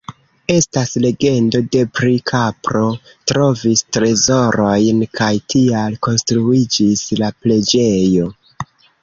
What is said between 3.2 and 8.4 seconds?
trovis trezorojn kaj tial konstruiĝis la preĝejo.